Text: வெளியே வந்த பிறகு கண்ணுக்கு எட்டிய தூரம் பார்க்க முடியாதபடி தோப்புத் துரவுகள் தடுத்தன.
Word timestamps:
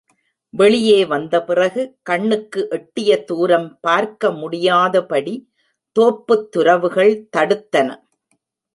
வெளியே 0.53 1.05
வந்த 1.05 1.43
பிறகு 1.43 1.97
கண்ணுக்கு 2.01 2.67
எட்டிய 2.69 3.23
தூரம் 3.23 3.77
பார்க்க 3.81 4.31
முடியாதபடி 4.31 5.35
தோப்புத் 5.95 6.49
துரவுகள் 6.57 7.13
தடுத்தன. 7.37 7.89